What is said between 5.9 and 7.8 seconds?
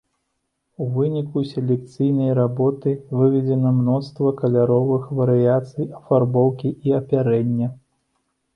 афарбоўкі і апярэння.